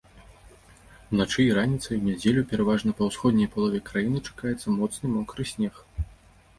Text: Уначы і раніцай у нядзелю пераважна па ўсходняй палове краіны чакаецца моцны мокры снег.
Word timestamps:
Уначы 1.15 1.37
і 1.43 1.51
раніцай 1.57 1.95
у 1.99 2.01
нядзелю 2.07 2.41
пераважна 2.53 2.97
па 3.03 3.13
ўсходняй 3.13 3.49
палове 3.55 3.85
краіны 3.91 4.27
чакаецца 4.27 4.67
моцны 4.81 5.05
мокры 5.17 5.43
снег. 5.57 5.73